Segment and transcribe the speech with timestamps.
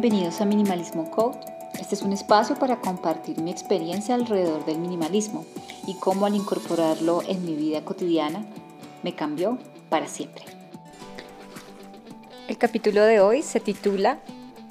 [0.00, 1.38] bienvenidos a Minimalismo Code.
[1.78, 5.44] Este es un espacio para compartir mi experiencia alrededor del minimalismo
[5.86, 8.46] y cómo al incorporarlo en mi vida cotidiana
[9.02, 9.58] me cambió
[9.90, 10.42] para siempre.
[12.48, 14.20] El capítulo de hoy se titula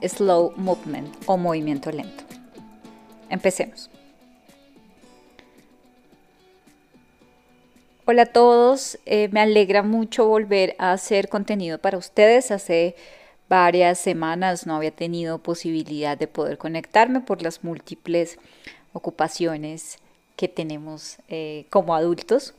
[0.01, 2.23] Slow Movement o movimiento lento.
[3.29, 3.91] Empecemos.
[8.05, 12.49] Hola a todos, eh, me alegra mucho volver a hacer contenido para ustedes.
[12.49, 12.95] Hace
[13.49, 18.37] varias semanas no había tenido posibilidad de poder conectarme por las múltiples
[18.93, 19.97] ocupaciones
[20.35, 22.53] que tenemos eh, como adultos.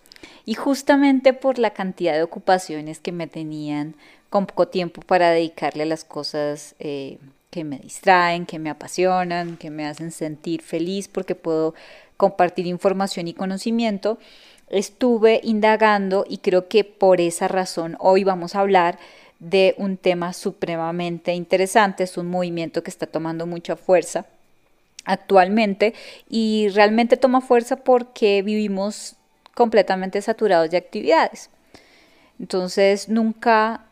[0.45, 3.95] Y justamente por la cantidad de ocupaciones que me tenían
[4.29, 7.19] con poco tiempo para dedicarle a las cosas eh,
[7.51, 11.75] que me distraen, que me apasionan, que me hacen sentir feliz porque puedo
[12.19, 14.19] compartir información y conocimiento
[14.71, 18.99] estuve indagando y creo que por esa razón hoy vamos a hablar
[19.41, 24.27] de un tema supremamente interesante, es un movimiento que está tomando mucha fuerza
[25.05, 25.95] actualmente
[26.29, 29.17] y realmente toma fuerza porque vivimos
[29.55, 31.51] completamente saturados de actividades.
[32.39, 33.85] Entonces nunca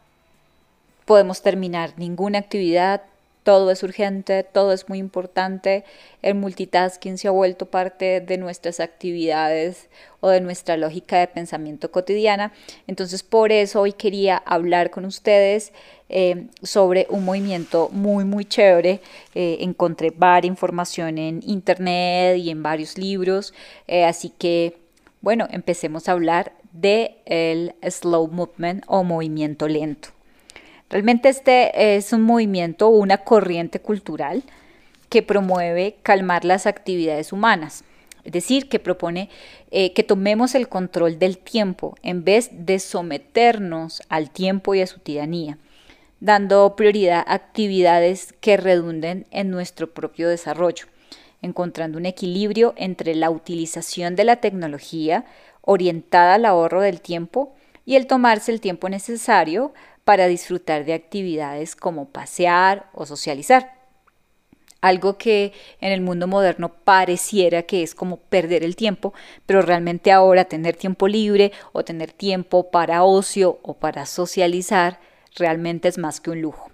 [1.06, 3.02] podemos terminar ninguna actividad,
[3.48, 5.82] todo es urgente, todo es muy importante.
[6.20, 9.88] El multitasking se ha vuelto parte de nuestras actividades
[10.20, 12.52] o de nuestra lógica de pensamiento cotidiana.
[12.86, 15.72] Entonces, por eso hoy quería hablar con ustedes
[16.10, 19.00] eh, sobre un movimiento muy, muy chévere.
[19.34, 23.54] Eh, encontré varias información en internet y en varios libros.
[23.86, 24.76] Eh, así que,
[25.22, 30.17] bueno, empecemos a hablar de el slow movement o movimiento lento.
[30.90, 34.42] Realmente este es un movimiento o una corriente cultural
[35.10, 37.84] que promueve calmar las actividades humanas.
[38.24, 39.28] Es decir, que propone
[39.70, 44.86] eh, que tomemos el control del tiempo en vez de someternos al tiempo y a
[44.86, 45.58] su tiranía,
[46.20, 50.86] dando prioridad a actividades que redunden en nuestro propio desarrollo,
[51.42, 55.24] encontrando un equilibrio entre la utilización de la tecnología
[55.62, 57.54] orientada al ahorro del tiempo
[57.86, 59.72] y el tomarse el tiempo necesario
[60.08, 63.74] para disfrutar de actividades como pasear o socializar.
[64.80, 65.52] Algo que
[65.82, 69.12] en el mundo moderno pareciera que es como perder el tiempo,
[69.44, 74.98] pero realmente ahora tener tiempo libre o tener tiempo para ocio o para socializar
[75.36, 76.70] realmente es más que un lujo.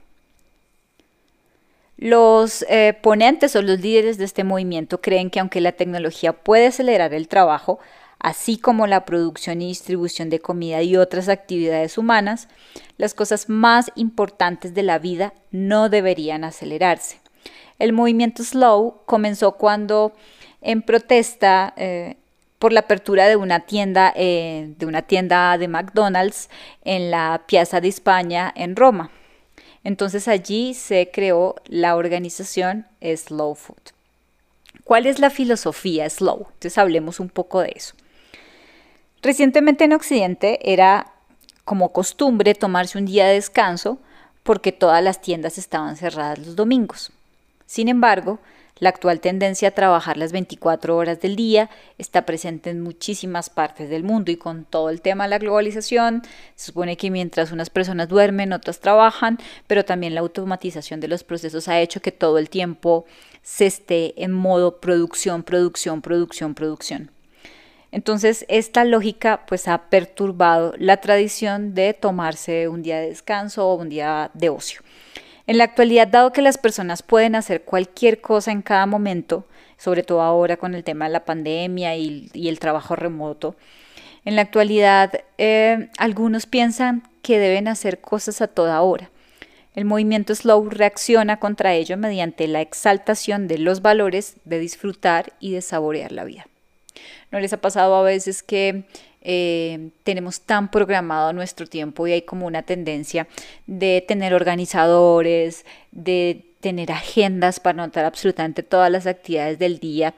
[1.97, 6.69] Los eh, ponentes o los líderes de este movimiento creen que aunque la tecnología puede
[6.69, 7.81] acelerar el trabajo,
[8.25, 12.49] así como la producción y distribución de comida y otras actividades humanas,
[12.97, 17.21] las cosas más importantes de la vida no deberían acelerarse.
[17.79, 20.15] El movimiento slow comenzó cuando,
[20.63, 22.17] en protesta eh,
[22.59, 26.49] por la apertura de una tienda, eh, de una tienda de McDonald's
[26.83, 29.11] en la Piazza de España en Roma.
[29.83, 33.93] Entonces allí se creó la organización Slow Food.
[34.83, 36.47] ¿Cuál es la filosofía slow?
[36.55, 37.95] Entonces hablemos un poco de eso.
[39.25, 41.15] Recientemente en Occidente era
[41.65, 43.99] como costumbre tomarse un día de descanso
[44.43, 47.11] porque todas las tiendas estaban cerradas los domingos.
[47.65, 48.39] Sin embargo,
[48.81, 53.89] la actual tendencia a trabajar las 24 horas del día está presente en muchísimas partes
[53.89, 56.21] del mundo y con todo el tema de la globalización,
[56.55, 61.25] se supone que mientras unas personas duermen, otras trabajan, pero también la automatización de los
[61.25, 63.07] procesos ha hecho que todo el tiempo
[63.43, 67.11] se esté en modo producción, producción, producción, producción.
[67.95, 73.77] Entonces, esta lógica pues ha perturbado la tradición de tomarse un día de descanso o
[73.77, 74.81] un día de ocio.
[75.47, 79.47] En la actualidad, dado que las personas pueden hacer cualquier cosa en cada momento,
[79.79, 83.55] sobre todo ahora con el tema de la pandemia y, el trabajo remoto,
[84.25, 89.09] en la actualidad eh, algunos piensan que deben hacer cosas a toda hora.
[89.77, 95.53] El movimiento slow reacciona contra ello mediante la exaltación de los valores de disfrutar y
[95.53, 96.47] de saborear la vida.
[97.35, 98.85] ¿No les ha pasado a veces que
[99.21, 103.27] eh, tenemos tan programado nuestro tiempo y hay como una tendencia
[103.67, 110.15] de tener organizadores, de tener agendas para anotar absolutamente todas las actividades del día?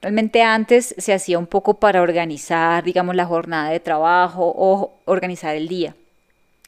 [0.00, 5.54] Realmente antes se hacía un poco para organizar, digamos, la jornada de trabajo o organizar
[5.56, 5.94] el día.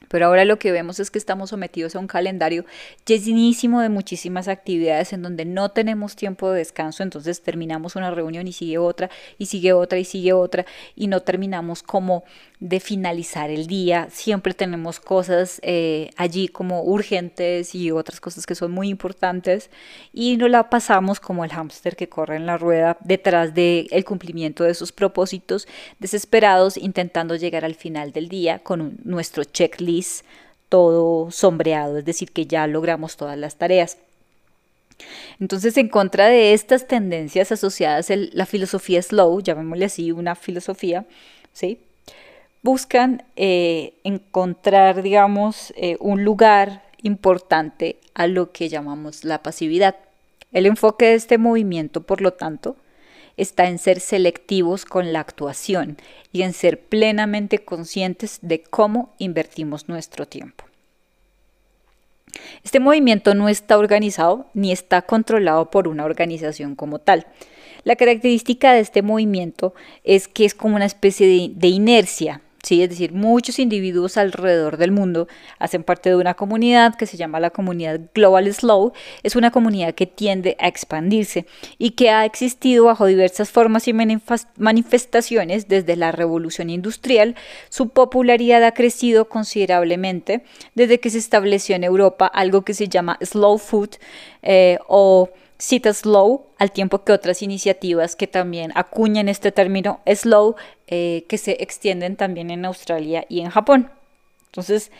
[0.09, 2.65] Pero ahora lo que vemos es que estamos sometidos a un calendario
[3.07, 8.47] llenísimo de muchísimas actividades en donde no tenemos tiempo de descanso, entonces terminamos una reunión
[8.47, 12.25] y sigue otra, y sigue otra, y sigue otra, y no terminamos como
[12.61, 14.09] de finalizar el día.
[14.11, 19.71] Siempre tenemos cosas eh, allí como urgentes y otras cosas que son muy importantes,
[20.13, 24.05] y no la pasamos como el hámster que corre en la rueda detrás del el
[24.05, 25.67] cumplimiento de sus propósitos,
[25.99, 29.96] desesperados, intentando llegar al final del día con nuestro checklist
[30.69, 33.99] todo sombreado, es decir, que ya logramos todas las tareas.
[35.39, 41.05] Entonces, en contra de estas tendencias asociadas a la filosofía slow, llamémosle así una filosofía,
[41.53, 41.79] ¿sí?
[42.67, 49.95] buscan eh, encontrar, digamos, eh, un lugar importante a lo que llamamos la pasividad.
[50.51, 52.75] El enfoque de este movimiento, por lo tanto,
[53.37, 55.99] está en ser selectivos con la actuación
[56.33, 60.65] y en ser plenamente conscientes de cómo invertimos nuestro tiempo.
[62.65, 67.27] Este movimiento no está organizado ni está controlado por una organización como tal.
[67.85, 72.83] La característica de este movimiento es que es como una especie de, inercia, ¿sí?
[72.83, 75.29] Es decir, muchos individuos alrededor del mundo
[75.61, 78.93] hacen parte de una comunidad que se llama la comunidad Global Slow.
[79.23, 81.47] Es una comunidad que tiende a expandirse
[81.79, 83.95] y que ha existido bajo diversas formas y
[84.57, 87.37] manifestaciones desde la revolución industrial.
[87.69, 90.43] Su popularidad ha crecido considerablemente
[90.75, 93.91] desde que se estableció en Europa algo que se llama Slow Food
[94.43, 100.57] eh, o Cita Slow, al tiempo que otras iniciativas que también acuñan este término slow,
[100.87, 103.91] eh, que se extienden también en Australia y en Japón.
[104.47, 104.91] Entonces,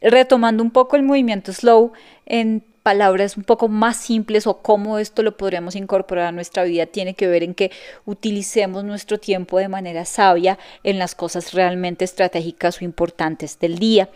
[0.00, 1.92] retomando un poco el movimiento slow
[2.26, 6.86] en palabras un poco más simples o cómo esto lo podríamos incorporar a nuestra vida
[6.86, 7.70] tiene que ver en que
[8.06, 14.08] utilicemos nuestro tiempo de manera sabia en las cosas realmente estratégicas o importantes del día.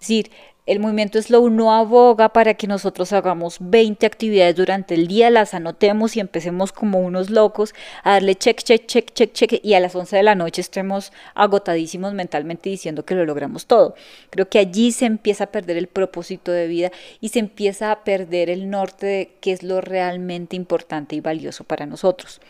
[0.00, 0.30] decir,
[0.66, 5.54] el movimiento slow no aboga para que nosotros hagamos 20 actividades durante el día, las
[5.54, 7.72] anotemos y empecemos como unos locos
[8.02, 11.12] a darle check, check, check, check, check y a las 11 de la noche estemos
[11.34, 13.94] agotadísimos mentalmente diciendo que lo logramos todo.
[14.30, 16.90] Creo que allí se empieza a perder el propósito de vida
[17.20, 21.62] y se empieza a perder el norte de qué es lo realmente importante y valioso
[21.62, 22.40] para nosotros.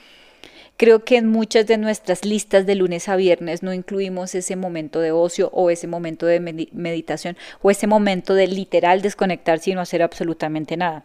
[0.78, 5.00] Creo que en muchas de nuestras listas de lunes a viernes no incluimos ese momento
[5.00, 9.80] de ocio o ese momento de meditación o ese momento de literal desconectarse y no
[9.80, 11.04] hacer absolutamente nada.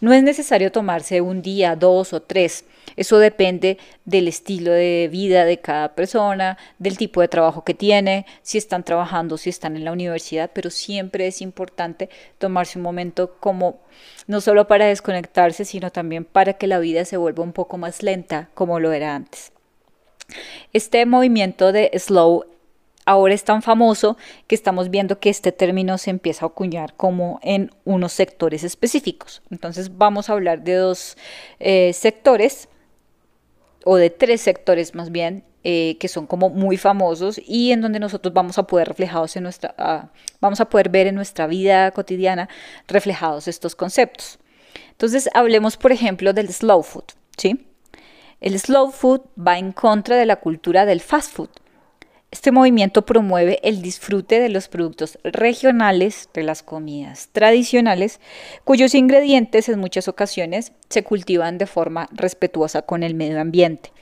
[0.00, 2.64] No es necesario tomarse un día, dos o tres.
[2.94, 8.24] Eso depende del estilo de vida de cada persona, del tipo de trabajo que tiene,
[8.42, 13.36] si están trabajando, si están en la universidad, pero siempre es importante tomarse un momento
[13.40, 13.80] como
[14.28, 18.04] no solo para desconectarse, sino también para que la vida se vuelva un poco más
[18.04, 19.50] lenta como lo era antes.
[20.72, 22.44] Este movimiento de slow
[23.06, 27.40] ahora es tan famoso que estamos viendo que este término se empieza a acuñar como
[27.42, 29.40] en unos sectores específicos.
[29.50, 31.16] Entonces vamos a hablar de dos
[31.58, 32.68] eh, sectores
[33.84, 38.00] o de tres sectores más bien eh, que son como muy famosos y en donde
[38.00, 40.10] nosotros vamos a poder reflejados en nuestra
[40.40, 42.48] vamos a poder ver en nuestra vida cotidiana
[42.86, 44.38] reflejados estos conceptos.
[44.92, 47.04] Entonces hablemos por ejemplo del slow food,
[47.36, 47.66] ¿sí?
[48.40, 51.50] El slow food va en contra de la cultura del fast food.
[52.30, 58.20] Este movimiento promueve el disfrute de los productos regionales, de las comidas tradicionales,
[58.64, 63.92] cuyos ingredientes en muchas ocasiones se cultivan de forma respetuosa con el medio ambiente.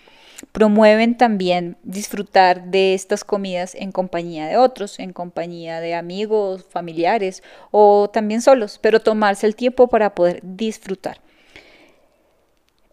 [0.53, 7.43] Promueven también disfrutar de estas comidas en compañía de otros, en compañía de amigos, familiares
[7.71, 11.21] o también solos, pero tomarse el tiempo para poder disfrutar.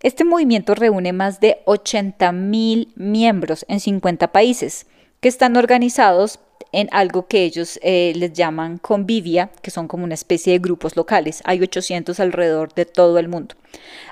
[0.01, 4.85] Este movimiento reúne más de 80 mil miembros en 50 países
[5.21, 6.39] que están organizados
[6.73, 10.97] en algo que ellos eh, les llaman convivia, que son como una especie de grupos
[10.97, 11.41] locales.
[11.45, 13.55] Hay 800 alrededor de todo el mundo.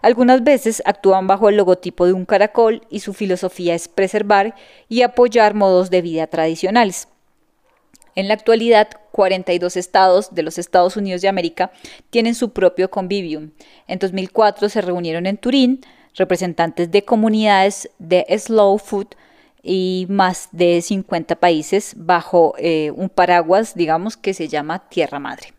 [0.01, 4.55] Algunas veces actúan bajo el logotipo de un caracol y su filosofía es preservar
[4.87, 7.07] y apoyar modos de vida tradicionales.
[8.13, 11.71] En la actualidad, 42 estados de los Estados Unidos de América
[12.09, 13.51] tienen su propio convivium.
[13.87, 15.81] En 2004 se reunieron en Turín
[16.15, 19.07] representantes de comunidades de slow food
[19.63, 25.53] y más de 50 países bajo eh, un paraguas, digamos, que se llama Tierra Madre.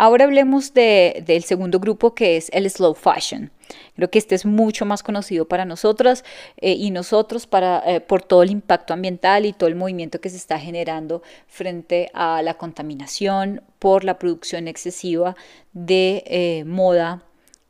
[0.00, 3.50] Ahora hablemos del segundo grupo que es el slow fashion.
[3.96, 6.24] Creo que este es mucho más conocido para nosotras
[6.56, 10.30] eh, y nosotros para, eh, por todo el impacto ambiental y todo el movimiento que
[10.30, 15.34] se está generando frente a la contaminación por la producción excesiva
[15.72, 17.24] de moda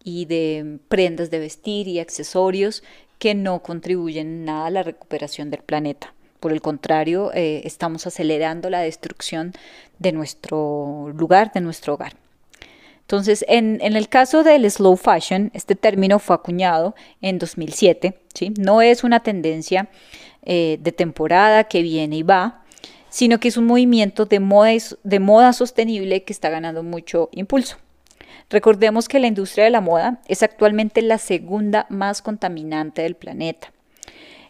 [0.05, 2.83] y de prendas de vestir y accesorios
[3.19, 6.15] que no contribuyen nada a la recuperación del planeta.
[6.41, 9.53] Por el contrario, eh, estamos acelerando la destrucción
[9.99, 12.15] de nuestro lugar, de nuestro hogar.
[13.01, 18.19] Entonces, en, el caso del slow fashion, este término fue acuñado en 2007.
[18.35, 18.53] ¿sí?
[18.59, 19.89] No es una tendencia
[20.45, 22.63] eh, de temporada que viene y va,
[23.09, 24.39] sino que es un movimiento de
[25.03, 27.79] de moda sostenible que está ganando mucho impulso.
[28.51, 33.73] Recordemos que la industria de la moda es actualmente la segunda más contaminante del planeta.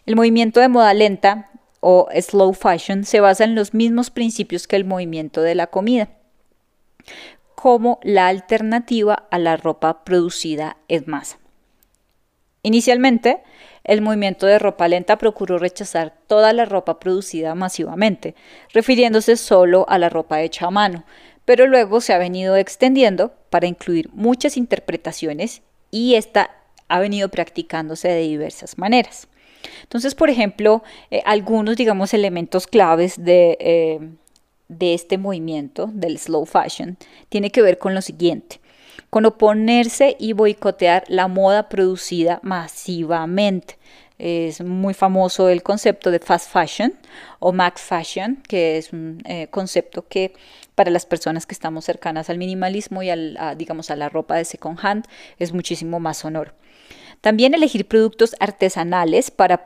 [0.05, 1.49] El movimiento de moda lenta
[1.81, 6.09] o slow fashion se basa en los mismos principios que el movimiento de la comida.
[7.55, 11.39] como la alternativa a la ropa producida en masa.
[12.63, 13.43] Inicialmente,
[13.83, 18.35] el movimiento de ropa lenta procuró rechazar toda la ropa producida masivamente,
[18.73, 21.03] refiriéndose solo a la ropa hecha a mano,
[21.49, 26.51] pero luego se ha venido extendiendo para incluir muchas interpretaciones y esta
[26.89, 29.27] ha venido practicándose de diversas maneras.
[29.81, 33.99] Entonces, por ejemplo, eh, algunos, digamos, elementos claves de, eh,
[34.67, 38.59] de este movimiento del slow fashion tiene que ver con lo siguiente
[39.09, 43.79] con oponerse y boicotear la moda producida masivamente.
[44.19, 46.93] Es muy famoso el concepto de fast fashion
[47.39, 50.33] o max fashion, que es un eh, concepto que
[50.79, 54.45] para las personas que estamos cercanas al minimalismo y al, digamos a la ropa de
[54.45, 55.07] second hand
[55.37, 56.53] es muchísimo más sonoro.
[57.19, 59.65] También elegir productos artesanales para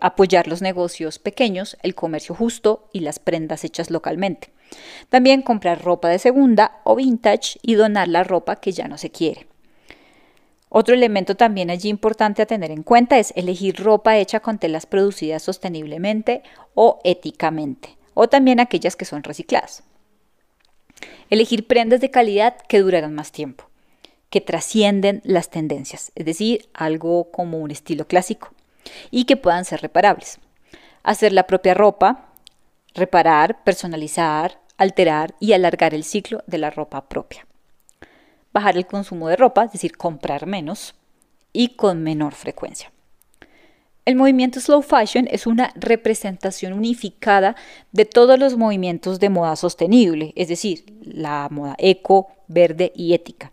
[0.00, 4.52] apoyar los negocios pequeños, el comercio justo y las prendas hechas localmente.
[5.08, 9.10] También comprar ropa de segunda o vintage y donar la ropa que ya no se
[9.10, 9.48] quiere.
[10.68, 14.86] Otro elemento también allí importante a tener en cuenta es elegir ropa hecha con telas
[14.86, 19.82] producidas sosteniblemente o éticamente, o también aquellas que son recicladas.
[21.30, 23.72] Elegir prendas de calidad que durarán más tiempo
[24.32, 28.54] que trascienden las tendencias, es decir, algo como un estilo clásico,
[29.10, 30.38] y que puedan ser reparables.
[31.02, 32.30] Hacer la propia ropa,
[32.94, 37.46] reparar, personalizar, alterar y alargar el ciclo de la ropa propia.
[38.54, 40.94] Bajar el consumo de ropa, es decir, comprar menos
[41.52, 42.90] y con menor frecuencia.
[44.04, 47.54] El movimiento slow fashion es una representación unificada
[47.92, 53.52] de todos los movimientos de moda sostenible, es decir, la moda eco, verde y ética,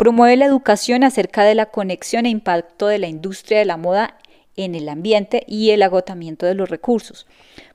[0.00, 4.16] Promueve la educación acerca de la conexión e impacto de la industria de la moda
[4.56, 7.26] en el ambiente y el agotamiento de los recursos.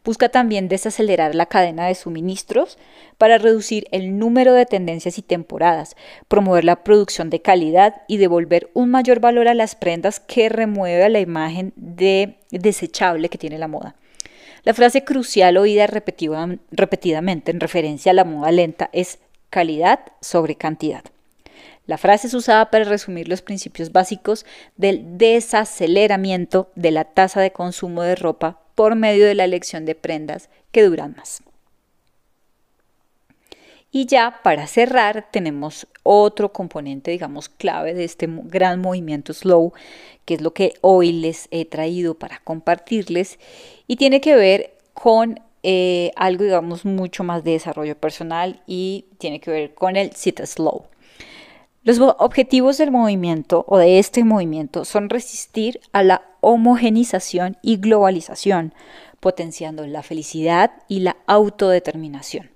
[0.03, 2.77] Busca también desacelerar la cadena de suministros
[3.17, 5.96] para reducir el número de tendencias y temporadas,
[6.27, 11.10] promover la producción de calidad y devolver un mayor valor a las prendas que remueve
[11.10, 13.96] la imagen de desechable que tiene la moda.
[14.63, 21.03] La frase crucial oída repetidamente en referencia a la moda lenta es calidad sobre cantidad.
[21.88, 27.51] La frase es usada para resumir los principios básicos del desaceleramiento de la tasa de
[27.51, 31.44] consumo de ropa por medio de la elección de prendas que duran más.
[33.92, 39.72] Y ya para cerrar tenemos otro componente, digamos, clave de este gran movimiento slow,
[40.25, 43.39] que es lo que hoy les he traído para compartirles
[43.88, 49.39] y tiene que ver con eh, algo, digamos, mucho más de desarrollo personal y tiene
[49.39, 50.88] que ver con el sit slow.
[51.86, 58.74] Los objetivos del movimiento o de este movimiento son resistir a la homogenización y globalización,
[59.20, 62.50] potenciando la felicidad y la autodeterminación.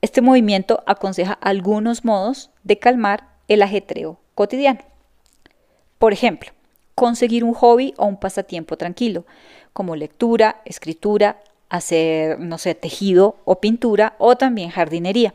[0.00, 4.80] Este movimiento aconseja algunos modos de calmar el ajetreo cotidiano.
[5.98, 6.52] Por ejemplo,
[6.94, 9.26] conseguir un hobby o un pasatiempo tranquilo,
[9.74, 15.34] como lectura, escritura, hacer, no sé, tejido o pintura o también jardinería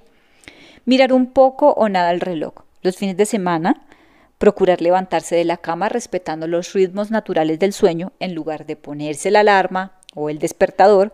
[0.86, 2.54] mirar un poco o nada el reloj.
[2.82, 3.86] Los fines de semana,
[4.38, 9.32] procurar levantarse de la cama respetando los ritmos naturales del sueño en lugar de ponerse
[9.32, 11.14] la alarma o el despertador,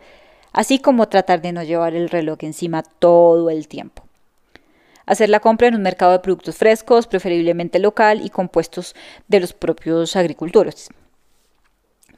[0.51, 4.03] así como tratar de no llevar el reloj encima todo el tiempo.
[5.05, 8.95] Hacer la compra en un mercado de productos frescos, preferiblemente local y compuestos
[9.27, 10.89] de los propios agricultores.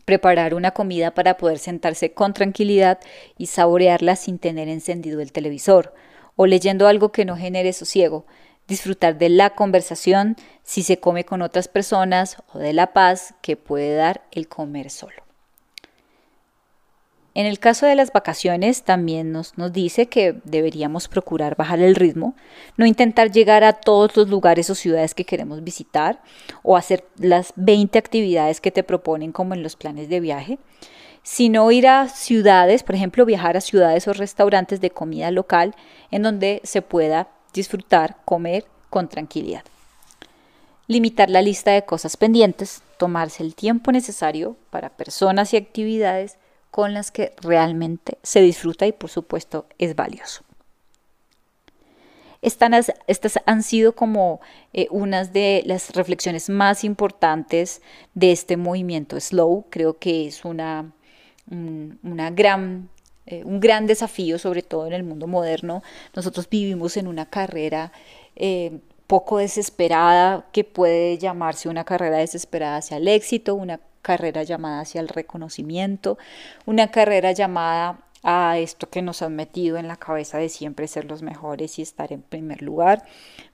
[0.04, 3.00] Preparar una comida para poder sentarse con tranquilidad
[3.38, 5.94] y saborearla sin tener encendido el televisor
[6.36, 8.26] o leyendo algo que no genere sosiego,
[8.68, 13.58] disfrutar de la conversación si se come con otras personas o de la paz que
[13.58, 15.22] puede dar el comer solo.
[17.34, 21.96] En el caso de las vacaciones también nos, nos, dice que deberíamos procurar bajar el
[21.96, 22.36] ritmo,
[22.76, 26.22] no intentar llegar a todos los lugares o ciudades que queremos visitar
[26.62, 30.60] o hacer las 20 actividades que te proponen como en los planes de viaje,
[31.24, 35.76] sino ir a ciudades, por ejemplo, viajar a ciudades o restaurantes de comida local
[36.10, 39.64] en donde se pueda disfrutar, comer con tranquilidad.
[40.88, 46.38] Limitar la lista de cosas pendientes, tomarse el tiempo necesario para personas y actividades
[46.70, 50.44] con las que realmente se disfruta y por supuesto es valioso.
[52.42, 52.92] Estas,
[53.46, 54.42] han sido como
[54.74, 57.84] eh, unas de las reflexiones más importantes
[58.16, 59.68] de este movimiento slow.
[59.70, 60.92] Creo que es una
[61.50, 62.90] una gran,
[63.26, 65.84] eh, un gran desafío, sobre todo en el mundo moderno.
[66.16, 67.92] Nosotros vivimos en una carrera
[68.36, 74.82] eh, poco desesperada, que puede llamarse una carrera desesperada hacia el éxito, una carrera llamada
[74.82, 76.18] hacia el reconocimiento,
[76.66, 81.06] una carrera llamada a esto que nos han metido en la cabeza de siempre ser
[81.06, 83.04] los mejores y estar en primer lugar,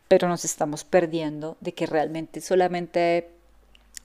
[0.08, 3.30] pero nos estamos perdiendo de que realmente solamente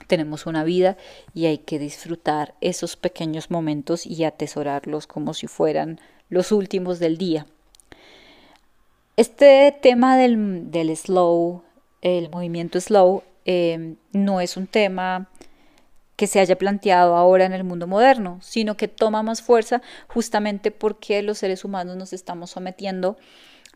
[0.07, 0.97] tenemos una vida
[1.33, 7.17] y hay que disfrutar esos pequeños momentos y atesorarlos como si fueran los últimos del
[7.17, 7.45] día.
[9.15, 11.63] Este tema del, del slow,
[12.01, 15.29] el movimiento slow, eh, no es un tema
[16.15, 20.71] que se haya planteado ahora en el mundo moderno, sino que toma más fuerza justamente
[20.71, 23.17] porque los seres humanos nos estamos sometiendo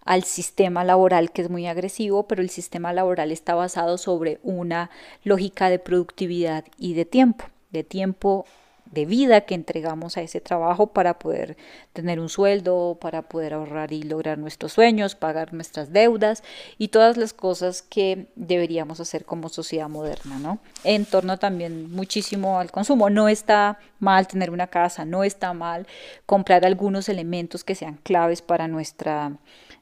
[0.08, 4.90] al sistema laboral que es muy agresivo, pero el sistema laboral está basado sobre una
[5.24, 8.46] lógica de productividad y de tiempo, de tiempo
[8.92, 11.58] de vida que entregamos a ese trabajo para poder
[11.94, 16.44] tener un sueldo, para poder ahorrar y lograr nuestros sueños, pagar nuestras deudas
[16.78, 20.60] y todas las cosas que deberíamos hacer como sociedad moderna, ¿no?
[20.84, 23.10] En torno también muchísimo al consumo.
[23.10, 25.88] No está mal tener una casa, no está mal
[26.26, 29.34] comprar algunos elementos que sean claves para nuestra,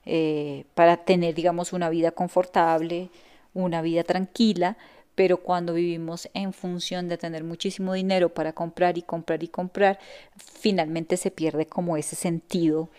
[0.05, 3.09] eh, para tener, digamos, una vida confortable,
[3.53, 4.77] una vida tranquila,
[5.15, 9.97] pero cuando vivimos en función de tener muchísimo dinero para comprar y comprar y comprar,
[10.37, 12.89] finalmente se pierde como ese sentido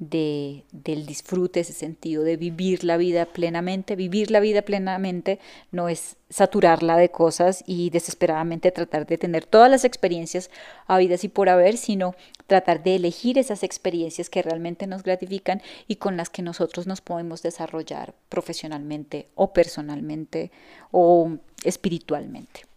[0.00, 3.94] de, del disfrute, ese sentido de vivir la vida plenamente.
[3.94, 5.38] Vivir la vida plenamente
[5.70, 10.50] no es saturarla de cosas y desesperadamente tratar de tener todas las experiencias
[10.86, 12.14] habidas y por haber, sino
[12.46, 17.02] tratar de elegir esas experiencias que realmente nos gratifican y con las que nosotros nos
[17.02, 20.50] podemos desarrollar profesionalmente o personalmente
[20.90, 22.69] o espiritualmente.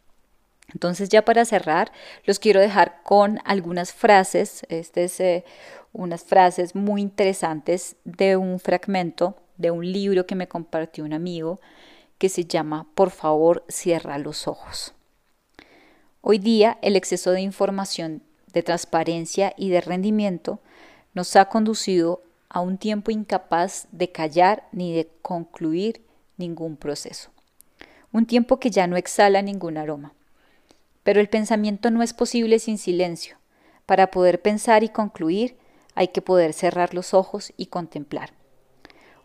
[0.74, 1.92] Entonces ya para cerrar,
[2.26, 4.66] los quiero dejar con algunas frases.
[4.70, 5.46] Este es eh,
[5.92, 11.60] unas frases muy interesantes de un fragmento de un libro que me compartió un amigo
[12.18, 14.94] que se llama Por favor, cierra los ojos.
[16.22, 20.60] Hoy día el exceso de información, de transparencia y de rendimiento
[21.14, 26.02] nos ha conducido a un tiempo incapaz de callar ni de concluir
[26.38, 27.30] ningún proceso.
[28.12, 30.14] Un tiempo que ya no exhala ningún aroma.
[31.04, 33.38] Pero el pensamiento no es posible sin silencio.
[33.86, 35.58] Para poder pensar y concluir,
[35.96, 38.32] hay que poder cerrar los ojos y contemplar.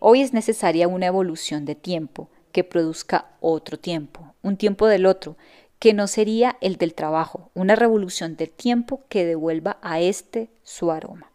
[0.01, 5.37] Hoy es necesaria una evolución de tiempo que produzca otro tiempo, un tiempo del otro,
[5.79, 10.91] que no sería el del trabajo, una revolución del tiempo que devuelva a este su
[10.91, 11.31] aroma.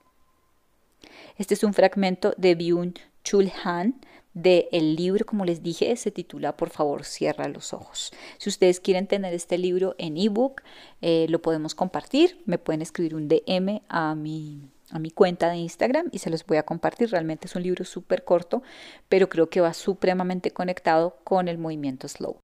[1.38, 4.02] Este es un fragmento de Byung-Chul Han,
[4.34, 8.12] del el libro, como les dije, se titula Por favor, cierra los ojos.
[8.38, 10.62] Si ustedes quieren tener este libro en ebook,
[11.02, 12.42] eh, lo podemos compartir.
[12.46, 16.46] Me pueden escribir un DM a mi, a mi cuenta de Instagram y se los
[16.46, 17.12] voy a compartir.
[17.12, 18.64] Realmente es un libro súper corto,
[19.10, 22.38] pero creo que va supremamente conectado con el movimiento slow.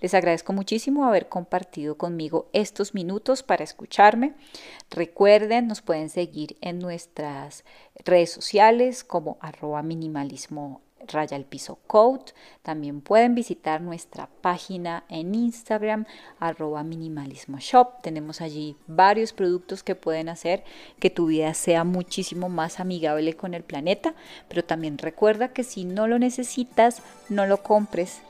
[0.00, 4.34] Les agradezco muchísimo haber compartido conmigo estos minutos para escucharme.
[4.90, 7.64] Recuerden, nos pueden seguir en nuestras
[8.04, 12.32] redes sociales como arroba minimalismo raya el piso code.
[12.62, 16.06] También pueden visitar nuestra página en Instagram,
[16.40, 18.02] arroba minimalismo shop.
[18.02, 20.64] Tenemos allí varios productos que pueden hacer
[20.98, 24.14] que tu vida sea muchísimo más amigable con el planeta.
[24.48, 28.20] Pero también recuerda que si no lo necesitas, no lo compres.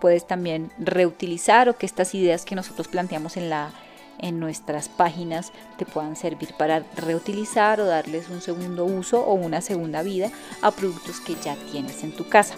[0.00, 3.70] Puedes también reutilizar o que estas ideas que nosotros planteamos en la
[4.18, 9.60] en nuestras páginas te puedan servir para reutilizar o darles un segundo uso o una
[9.60, 12.54] segunda vida a productos que ya tienes en tu casa.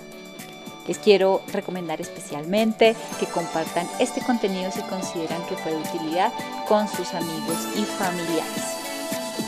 [0.87, 6.33] Les quiero recomendar especialmente que compartan este contenido si consideran que fue de utilidad
[6.69, 8.75] con sus amigos y familiares.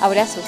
[0.00, 0.44] Abrazos.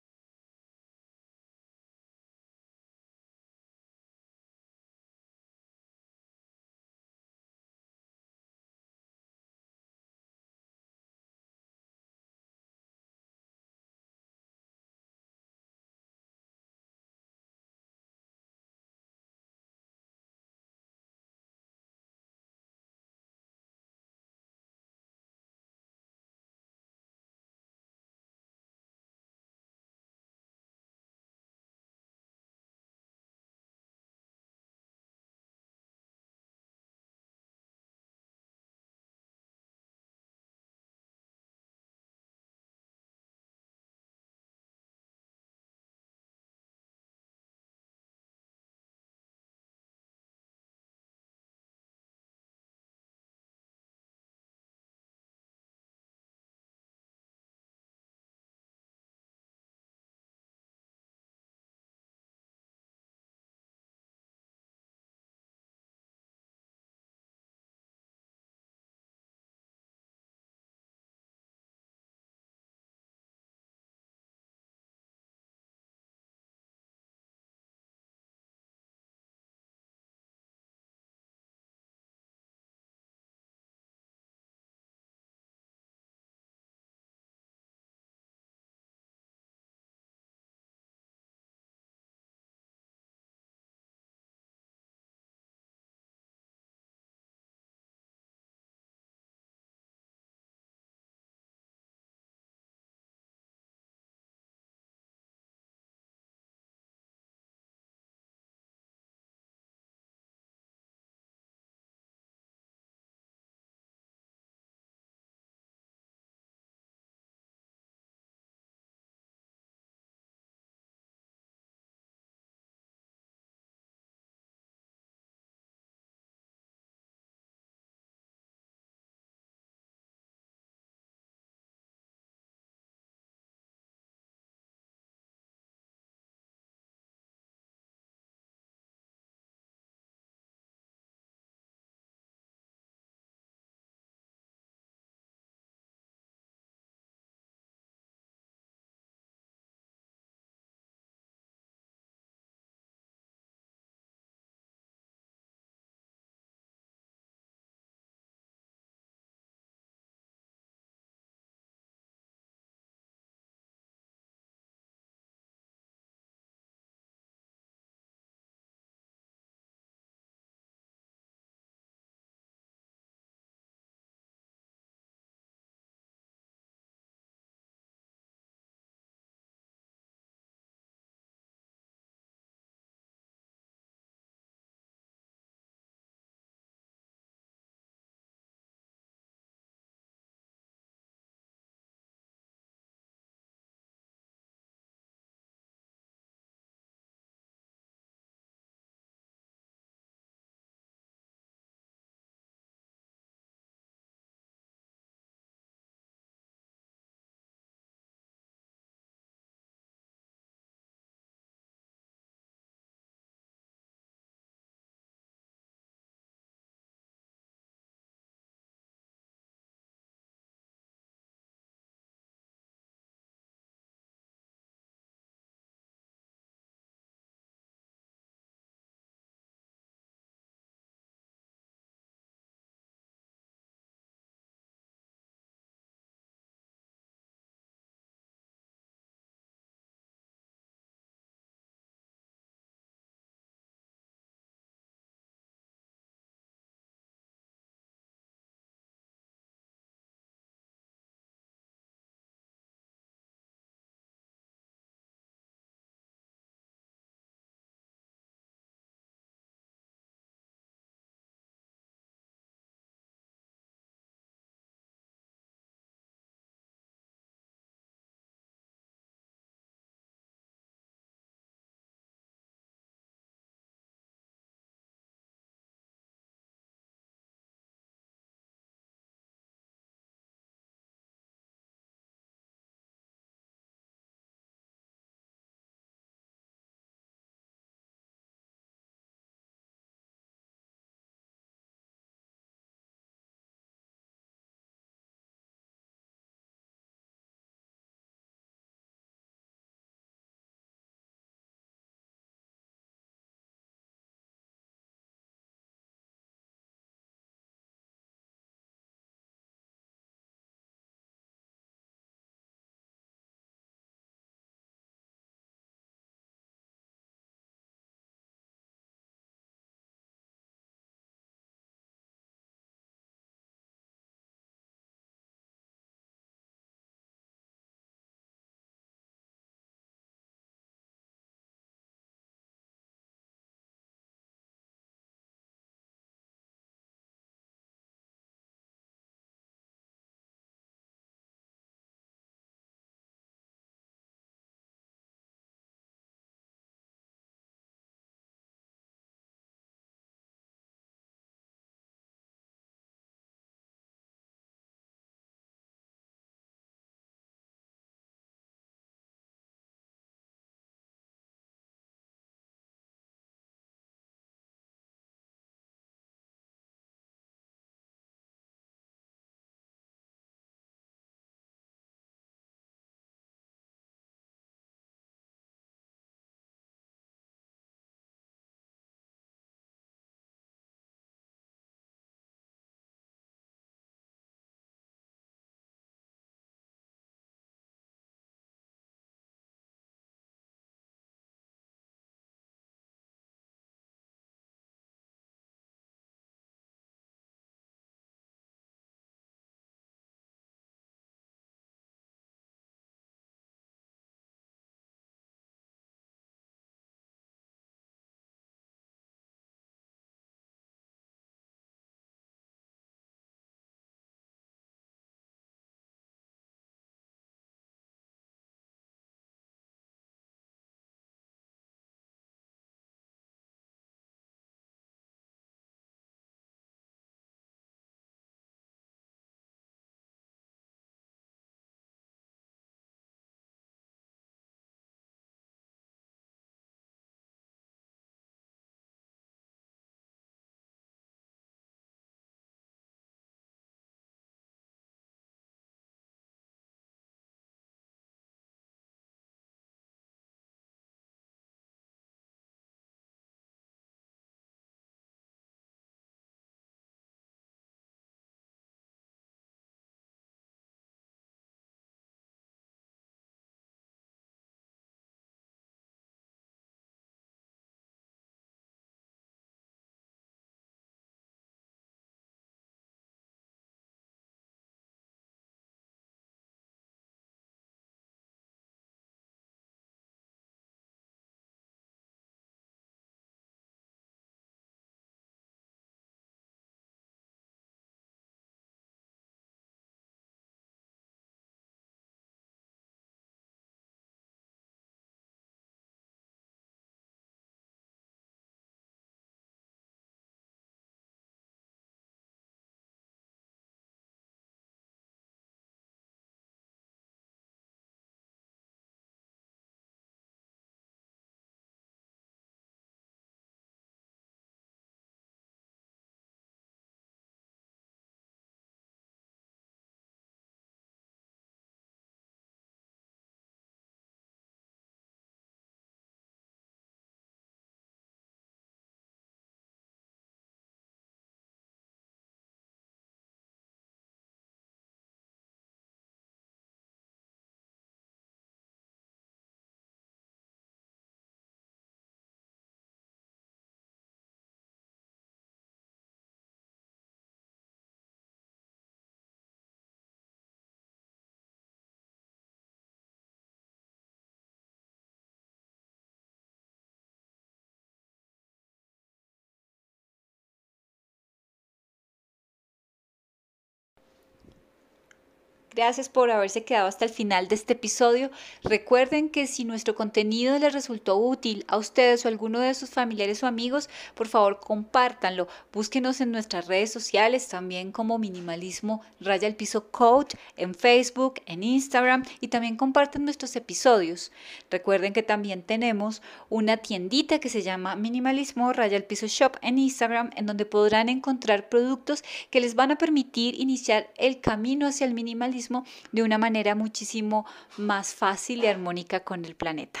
[565.74, 568.30] Gracias por haberse quedado hasta el final de este episodio.
[568.62, 572.90] Recuerden que si nuestro contenido les resultó útil a ustedes o a alguno de sus
[572.90, 575.48] familiares o amigos, por favor compártanlo.
[575.72, 581.64] Búsquenos en nuestras redes sociales también como Minimalismo Raya el Piso Coach en Facebook, en
[581.64, 584.30] Instagram y también compartan nuestros episodios.
[584.70, 589.78] Recuerden que también tenemos una tiendita que se llama Minimalismo Raya el Piso Shop en
[589.78, 595.04] Instagram en donde podrán encontrar productos que les van a permitir iniciar el camino hacia
[595.04, 595.63] el minimalismo
[596.12, 597.46] de una manera muchísimo
[597.76, 600.00] más fácil y armónica con el planeta.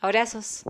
[0.00, 0.64] Abrazos.